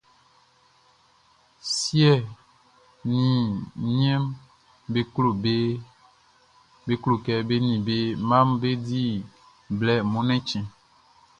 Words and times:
Siɛ 1.75 2.11
ni 3.09 3.23
niɛnʼm 3.97 4.23
be 6.87 6.93
klo 7.03 7.15
kɛ 7.25 7.33
be 7.47 7.55
ni 7.67 7.71
be 7.87 7.97
mmaʼm 8.27 8.49
be 8.61 8.69
di 8.87 9.03
blɛ 9.77 9.95
Mɔnnɛn 10.11 10.41
chtɛnʼn. 10.47 10.65